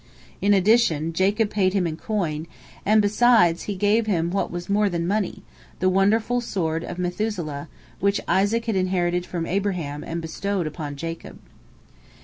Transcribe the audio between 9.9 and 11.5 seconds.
and bestowed upon Jacob.